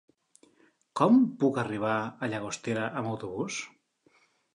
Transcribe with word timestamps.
Com 1.01 1.19
puc 1.43 1.59
arribar 1.63 1.91
a 1.99 2.29
Llagostera 2.31 2.87
amb 3.03 3.11
autobús? 3.13 3.59